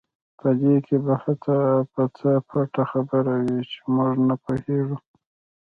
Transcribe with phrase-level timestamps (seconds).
[0.39, 1.15] په دې کې به
[2.17, 4.97] څه پټه خبره وي چې موږ نه پوهېږو.